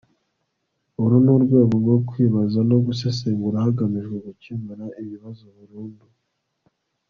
uru 1.03 1.15
ni 1.23 1.31
urwego 1.35 1.73
rwo 1.81 1.97
kwibaza 2.09 2.59
no 2.69 2.77
gusesengura 2.85 3.63
hagamijwe 3.65 4.17
gukemura 4.25 4.85
ibibazo 5.01 5.43
burundu 5.57 6.05